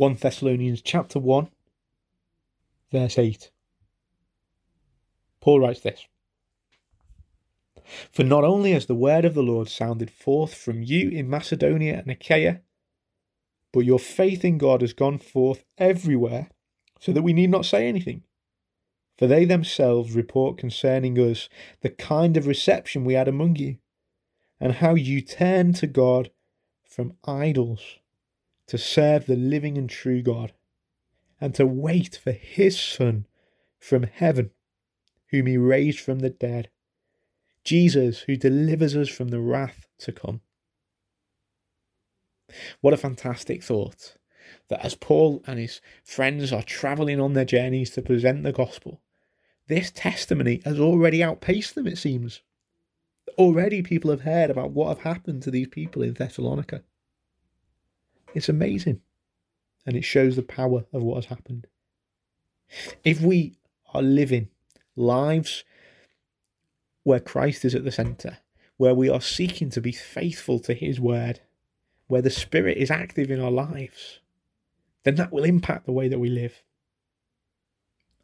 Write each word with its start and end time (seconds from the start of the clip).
1 0.00 0.14
Thessalonians 0.14 0.80
chapter 0.80 1.18
1, 1.18 1.50
verse 2.90 3.18
8. 3.18 3.50
Paul 5.42 5.60
writes 5.60 5.80
this 5.80 6.06
For 8.10 8.24
not 8.24 8.42
only 8.42 8.72
has 8.72 8.86
the 8.86 8.94
word 8.94 9.26
of 9.26 9.34
the 9.34 9.42
Lord 9.42 9.68
sounded 9.68 10.10
forth 10.10 10.54
from 10.54 10.82
you 10.82 11.10
in 11.10 11.28
Macedonia 11.28 11.98
and 11.98 12.10
Achaia, 12.10 12.62
but 13.74 13.80
your 13.80 13.98
faith 13.98 14.42
in 14.42 14.56
God 14.56 14.80
has 14.80 14.94
gone 14.94 15.18
forth 15.18 15.64
everywhere, 15.76 16.48
so 16.98 17.12
that 17.12 17.20
we 17.20 17.34
need 17.34 17.50
not 17.50 17.66
say 17.66 17.86
anything. 17.86 18.22
For 19.18 19.26
they 19.26 19.44
themselves 19.44 20.14
report 20.14 20.56
concerning 20.56 21.18
us 21.18 21.50
the 21.82 21.90
kind 21.90 22.38
of 22.38 22.46
reception 22.46 23.04
we 23.04 23.12
had 23.12 23.28
among 23.28 23.56
you, 23.56 23.76
and 24.58 24.76
how 24.76 24.94
you 24.94 25.20
turned 25.20 25.76
to 25.76 25.86
God 25.86 26.30
from 26.88 27.18
idols 27.26 27.99
to 28.70 28.78
serve 28.78 29.26
the 29.26 29.34
living 29.34 29.76
and 29.76 29.90
true 29.90 30.22
God, 30.22 30.52
and 31.40 31.56
to 31.56 31.66
wait 31.66 32.20
for 32.22 32.30
his 32.30 32.78
Son 32.78 33.26
from 33.80 34.04
heaven, 34.04 34.52
whom 35.30 35.46
he 35.46 35.56
raised 35.56 35.98
from 35.98 36.20
the 36.20 36.30
dead, 36.30 36.70
Jesus, 37.64 38.20
who 38.20 38.36
delivers 38.36 38.94
us 38.94 39.08
from 39.08 39.30
the 39.30 39.40
wrath 39.40 39.88
to 39.98 40.12
come. 40.12 40.42
What 42.80 42.94
a 42.94 42.96
fantastic 42.96 43.64
thought 43.64 44.14
that 44.68 44.84
as 44.84 44.94
Paul 44.94 45.42
and 45.48 45.58
his 45.58 45.80
friends 46.04 46.52
are 46.52 46.62
travelling 46.62 47.18
on 47.18 47.32
their 47.32 47.44
journeys 47.44 47.90
to 47.90 48.02
present 48.02 48.44
the 48.44 48.52
gospel, 48.52 49.00
this 49.66 49.90
testimony 49.90 50.62
has 50.64 50.78
already 50.78 51.24
outpaced 51.24 51.74
them, 51.74 51.88
it 51.88 51.98
seems. 51.98 52.42
Already 53.36 53.82
people 53.82 54.12
have 54.12 54.20
heard 54.20 54.48
about 54.48 54.70
what 54.70 54.90
have 54.90 55.00
happened 55.00 55.42
to 55.42 55.50
these 55.50 55.68
people 55.68 56.02
in 56.02 56.14
Thessalonica. 56.14 56.84
It's 58.34 58.48
amazing. 58.48 59.00
And 59.86 59.96
it 59.96 60.04
shows 60.04 60.36
the 60.36 60.42
power 60.42 60.84
of 60.92 61.02
what 61.02 61.16
has 61.16 61.26
happened. 61.26 61.66
If 63.04 63.20
we 63.20 63.58
are 63.92 64.02
living 64.02 64.48
lives 64.96 65.64
where 67.02 67.20
Christ 67.20 67.64
is 67.64 67.74
at 67.74 67.84
the 67.84 67.92
centre, 67.92 68.38
where 68.76 68.94
we 68.94 69.08
are 69.08 69.20
seeking 69.20 69.70
to 69.70 69.80
be 69.80 69.92
faithful 69.92 70.58
to 70.60 70.74
his 70.74 71.00
word, 71.00 71.40
where 72.06 72.22
the 72.22 72.30
Spirit 72.30 72.76
is 72.76 72.90
active 72.90 73.30
in 73.30 73.40
our 73.40 73.50
lives, 73.50 74.20
then 75.04 75.14
that 75.16 75.32
will 75.32 75.44
impact 75.44 75.86
the 75.86 75.92
way 75.92 76.08
that 76.08 76.18
we 76.18 76.28
live. 76.28 76.62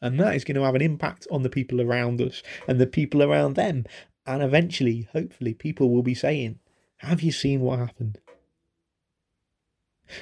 And 0.00 0.18
that 0.18 0.34
is 0.34 0.44
going 0.44 0.56
to 0.56 0.64
have 0.64 0.74
an 0.74 0.82
impact 0.82 1.26
on 1.30 1.42
the 1.42 1.50
people 1.50 1.80
around 1.80 2.20
us 2.20 2.42
and 2.66 2.80
the 2.80 2.86
people 2.86 3.22
around 3.22 3.54
them. 3.54 3.84
And 4.26 4.42
eventually, 4.42 5.08
hopefully, 5.12 5.54
people 5.54 5.90
will 5.90 6.02
be 6.02 6.14
saying, 6.14 6.58
Have 6.98 7.22
you 7.22 7.30
seen 7.30 7.60
what 7.60 7.78
happened? 7.78 8.18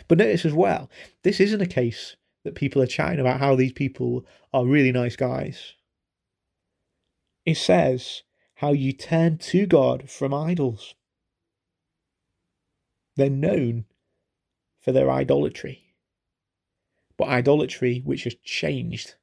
But 0.08 0.18
notice 0.18 0.44
as 0.44 0.52
well, 0.52 0.90
this 1.22 1.40
isn't 1.40 1.60
a 1.60 1.66
case 1.66 2.16
that 2.44 2.54
people 2.54 2.80
are 2.82 2.86
chatting 2.86 3.20
about 3.20 3.40
how 3.40 3.54
these 3.54 3.72
people 3.72 4.24
are 4.52 4.66
really 4.66 4.92
nice 4.92 5.16
guys. 5.16 5.74
It 7.44 7.56
says 7.56 8.22
how 8.56 8.72
you 8.72 8.92
turn 8.92 9.38
to 9.38 9.66
God 9.66 10.10
from 10.10 10.34
idols. 10.34 10.94
They're 13.16 13.30
known 13.30 13.86
for 14.80 14.92
their 14.92 15.10
idolatry, 15.10 15.94
but 17.16 17.28
idolatry 17.28 18.02
which 18.04 18.24
has 18.24 18.34
changed 18.42 19.14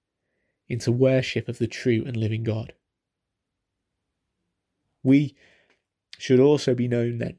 into 0.68 0.92
worship 0.92 1.48
of 1.48 1.58
the 1.58 1.68
true 1.68 2.04
and 2.06 2.18
living 2.18 2.44
God. 2.44 2.74
We 5.04 5.36
should 6.18 6.40
also 6.40 6.76
be 6.76 6.88
known 6.88 7.20
then 7.20 7.38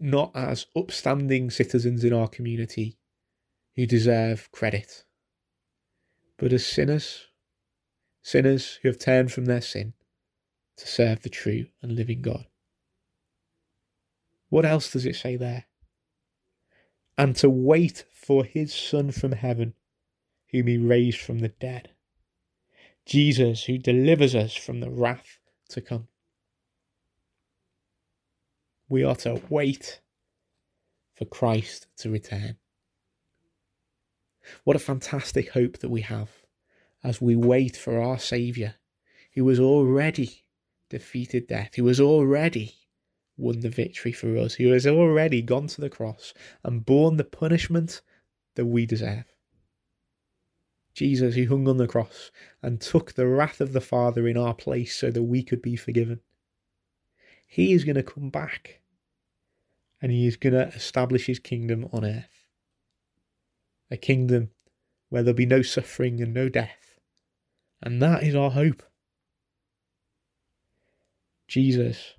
not 0.00 0.32
as 0.34 0.66
upstanding 0.74 1.50
citizens 1.50 2.04
in 2.04 2.12
our 2.12 2.28
community 2.28 2.96
who 3.76 3.86
deserve 3.86 4.50
credit, 4.50 5.04
but 6.38 6.52
as 6.52 6.66
sinners, 6.66 7.26
sinners 8.22 8.78
who 8.82 8.88
have 8.88 8.98
turned 8.98 9.30
from 9.30 9.44
their 9.44 9.60
sin 9.60 9.92
to 10.76 10.86
serve 10.86 11.22
the 11.22 11.28
true 11.28 11.66
and 11.82 11.94
living 11.94 12.22
God. 12.22 12.46
What 14.48 14.64
else 14.64 14.90
does 14.90 15.06
it 15.06 15.16
say 15.16 15.36
there? 15.36 15.66
And 17.16 17.36
to 17.36 17.50
wait 17.50 18.04
for 18.12 18.44
his 18.44 18.74
Son 18.74 19.10
from 19.10 19.32
heaven, 19.32 19.74
whom 20.50 20.66
he 20.66 20.78
raised 20.78 21.20
from 21.20 21.40
the 21.40 21.48
dead. 21.48 21.90
Jesus, 23.04 23.64
who 23.64 23.78
delivers 23.78 24.34
us 24.34 24.54
from 24.54 24.80
the 24.80 24.90
wrath 24.90 25.38
to 25.68 25.80
come. 25.80 26.08
We 28.90 29.04
are 29.04 29.14
to 29.16 29.40
wait 29.48 30.00
for 31.14 31.24
Christ 31.24 31.86
to 31.98 32.10
return. 32.10 32.56
What 34.64 34.74
a 34.74 34.80
fantastic 34.80 35.50
hope 35.50 35.78
that 35.78 35.90
we 35.90 36.00
have 36.00 36.30
as 37.04 37.20
we 37.20 37.36
wait 37.36 37.76
for 37.76 38.02
our 38.02 38.18
Saviour, 38.18 38.74
who 39.34 39.48
has 39.48 39.60
already 39.60 40.42
defeated 40.88 41.46
death, 41.46 41.76
who 41.76 41.86
has 41.86 42.00
already 42.00 42.74
won 43.36 43.60
the 43.60 43.68
victory 43.68 44.10
for 44.10 44.36
us, 44.36 44.54
who 44.54 44.72
has 44.72 44.88
already 44.88 45.40
gone 45.40 45.68
to 45.68 45.80
the 45.80 45.88
cross 45.88 46.34
and 46.64 46.84
borne 46.84 47.16
the 47.16 47.22
punishment 47.22 48.02
that 48.56 48.66
we 48.66 48.86
deserve. 48.86 49.36
Jesus, 50.94 51.36
who 51.36 51.46
hung 51.46 51.68
on 51.68 51.76
the 51.76 51.86
cross 51.86 52.32
and 52.60 52.80
took 52.80 53.12
the 53.12 53.28
wrath 53.28 53.60
of 53.60 53.72
the 53.72 53.80
Father 53.80 54.26
in 54.26 54.36
our 54.36 54.52
place 54.52 54.96
so 54.96 55.12
that 55.12 55.22
we 55.22 55.44
could 55.44 55.62
be 55.62 55.76
forgiven. 55.76 56.22
He 57.46 57.72
is 57.72 57.84
going 57.84 57.94
to 57.94 58.02
come 58.02 58.30
back 58.30 58.79
and 60.00 60.10
he 60.10 60.26
is 60.26 60.36
going 60.36 60.54
to 60.54 60.68
establish 60.68 61.26
his 61.26 61.38
kingdom 61.38 61.88
on 61.92 62.04
earth. 62.04 62.46
A 63.90 63.96
kingdom 63.96 64.50
where 65.08 65.22
there'll 65.22 65.36
be 65.36 65.46
no 65.46 65.62
suffering 65.62 66.22
and 66.22 66.32
no 66.32 66.48
death. 66.48 66.98
And 67.82 68.00
that 68.00 68.22
is 68.22 68.34
our 68.34 68.50
hope. 68.50 68.82
Jesus, 71.48 72.14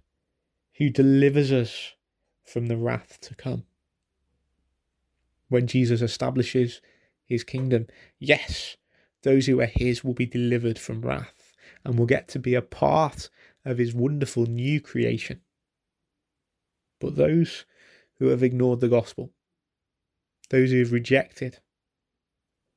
who 0.77 0.89
delivers 0.89 1.51
us 1.51 1.93
from 2.43 2.67
the 2.67 2.77
wrath 2.77 3.17
to 3.21 3.35
come. 3.35 3.63
When 5.47 5.67
Jesus 5.67 6.01
establishes 6.01 6.81
his 7.25 7.43
kingdom, 7.43 7.87
yes, 8.19 8.75
those 9.23 9.45
who 9.45 9.61
are 9.61 9.65
his 9.73 10.03
will 10.03 10.13
be 10.13 10.25
delivered 10.25 10.77
from 10.77 11.01
wrath 11.01 11.55
and 11.85 11.97
will 11.97 12.05
get 12.05 12.27
to 12.29 12.39
be 12.39 12.55
a 12.55 12.61
part 12.61 13.29
of 13.63 13.77
his 13.77 13.93
wonderful 13.93 14.45
new 14.45 14.81
creation. 14.81 15.41
But 16.99 17.15
those 17.15 17.65
who 18.21 18.27
have 18.27 18.43
ignored 18.43 18.79
the 18.79 18.87
gospel, 18.87 19.31
those 20.51 20.69
who 20.69 20.77
have 20.77 20.91
rejected 20.91 21.57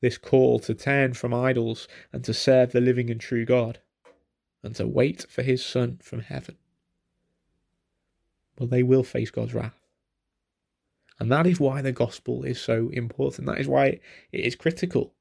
this 0.00 0.16
call 0.16 0.58
to 0.58 0.72
turn 0.72 1.12
from 1.12 1.34
idols 1.34 1.86
and 2.14 2.24
to 2.24 2.32
serve 2.32 2.72
the 2.72 2.80
living 2.80 3.10
and 3.10 3.20
true 3.20 3.44
God, 3.44 3.78
and 4.62 4.74
to 4.74 4.86
wait 4.86 5.26
for 5.28 5.42
his 5.42 5.62
Son 5.62 5.98
from 6.02 6.20
heaven. 6.20 6.56
Well, 8.58 8.70
they 8.70 8.82
will 8.82 9.04
face 9.04 9.30
God's 9.30 9.52
wrath. 9.52 9.78
And 11.20 11.30
that 11.30 11.46
is 11.46 11.60
why 11.60 11.82
the 11.82 11.92
gospel 11.92 12.42
is 12.44 12.58
so 12.58 12.88
important. 12.88 13.46
That 13.46 13.60
is 13.60 13.68
why 13.68 14.00
it 14.32 14.40
is 14.46 14.56
critical 14.56 15.12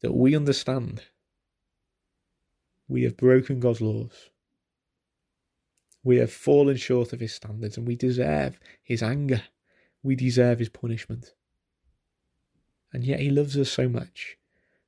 that 0.00 0.14
we 0.14 0.34
understand 0.34 1.02
we 2.88 3.02
have 3.02 3.18
broken 3.18 3.60
God's 3.60 3.82
laws. 3.82 4.30
We 6.04 6.16
have 6.16 6.32
fallen 6.32 6.76
short 6.76 7.12
of 7.12 7.20
his 7.20 7.34
standards 7.34 7.76
and 7.76 7.86
we 7.86 7.96
deserve 7.96 8.58
his 8.82 9.02
anger. 9.02 9.42
We 10.02 10.14
deserve 10.14 10.58
his 10.58 10.68
punishment. 10.68 11.34
And 12.92 13.04
yet 13.04 13.20
he 13.20 13.30
loves 13.30 13.56
us 13.56 13.70
so 13.70 13.88
much 13.88 14.38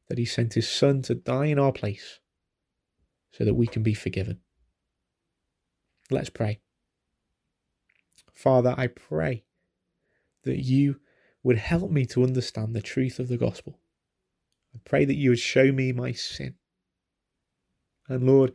that 0.08 0.18
he 0.18 0.24
sent 0.24 0.54
his 0.54 0.68
son 0.68 1.02
to 1.02 1.14
die 1.14 1.46
in 1.46 1.58
our 1.58 1.72
place 1.72 2.20
so 3.32 3.44
that 3.44 3.54
we 3.54 3.66
can 3.66 3.82
be 3.82 3.94
forgiven. 3.94 4.40
Let's 6.10 6.30
pray. 6.30 6.60
Father, 8.32 8.74
I 8.76 8.86
pray 8.86 9.44
that 10.44 10.64
you 10.64 11.00
would 11.42 11.58
help 11.58 11.90
me 11.90 12.06
to 12.06 12.24
understand 12.24 12.74
the 12.74 12.82
truth 12.82 13.18
of 13.18 13.28
the 13.28 13.36
gospel. 13.36 13.78
I 14.74 14.78
pray 14.84 15.04
that 15.04 15.16
you 15.16 15.30
would 15.30 15.38
show 15.38 15.72
me 15.72 15.92
my 15.92 16.12
sin. 16.12 16.54
And 18.08 18.26
Lord, 18.26 18.52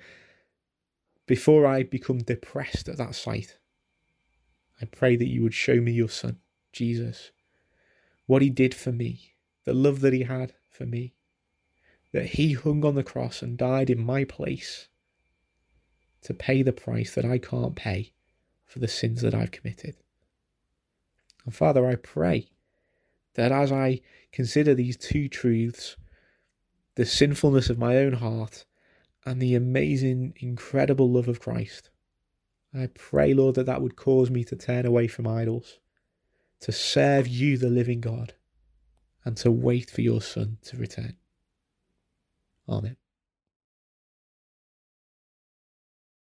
before 1.25 1.65
I 1.65 1.83
become 1.83 2.19
depressed 2.19 2.87
at 2.87 2.97
that 2.97 3.15
sight, 3.15 3.57
I 4.81 4.85
pray 4.85 5.15
that 5.15 5.27
you 5.27 5.41
would 5.43 5.53
show 5.53 5.75
me 5.75 5.91
your 5.91 6.09
Son, 6.09 6.39
Jesus, 6.71 7.31
what 8.25 8.41
he 8.41 8.49
did 8.49 8.73
for 8.73 8.91
me, 8.91 9.35
the 9.63 9.73
love 9.73 10.01
that 10.01 10.13
he 10.13 10.23
had 10.23 10.53
for 10.69 10.85
me, 10.85 11.13
that 12.11 12.25
he 12.27 12.53
hung 12.53 12.85
on 12.85 12.95
the 12.95 13.03
cross 13.03 13.41
and 13.41 13.57
died 13.57 13.89
in 13.89 14.05
my 14.05 14.23
place 14.23 14.87
to 16.21 16.33
pay 16.33 16.61
the 16.61 16.73
price 16.73 17.13
that 17.15 17.25
I 17.25 17.37
can't 17.37 17.75
pay 17.75 18.11
for 18.65 18.79
the 18.79 18.87
sins 18.87 19.21
that 19.21 19.35
I've 19.35 19.51
committed. 19.51 19.95
And 21.45 21.53
Father, 21.53 21.87
I 21.87 21.95
pray 21.95 22.49
that 23.35 23.51
as 23.51 23.71
I 23.71 24.01
consider 24.31 24.73
these 24.73 24.97
two 24.97 25.29
truths, 25.29 25.95
the 26.95 27.05
sinfulness 27.05 27.69
of 27.69 27.77
my 27.77 27.97
own 27.97 28.13
heart 28.13 28.65
and 29.25 29.41
the 29.41 29.55
amazing, 29.55 30.33
incredible 30.37 31.09
love 31.09 31.27
of 31.27 31.39
Christ. 31.39 31.89
I 32.73 32.87
pray, 32.87 33.33
Lord, 33.33 33.55
that 33.55 33.65
that 33.65 33.81
would 33.81 33.95
cause 33.95 34.29
me 34.29 34.43
to 34.45 34.55
turn 34.55 34.85
away 34.85 35.07
from 35.07 35.27
idols, 35.27 35.79
to 36.61 36.71
serve 36.71 37.27
you, 37.27 37.57
the 37.57 37.69
living 37.69 38.01
God, 38.01 38.33
and 39.23 39.35
to 39.37 39.51
wait 39.51 39.89
for 39.89 40.01
your 40.01 40.21
Son 40.21 40.57
to 40.63 40.77
return. 40.77 41.15
Amen. 42.67 42.97